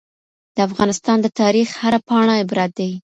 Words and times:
د 0.55 0.57
افغانستان 0.67 1.17
د 1.21 1.27
تاریخ 1.41 1.67
هره 1.81 1.99
پاڼه 2.07 2.33
عبرت 2.41 2.71
دی. 2.79 2.91